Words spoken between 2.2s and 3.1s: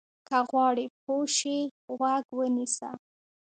ونیسه.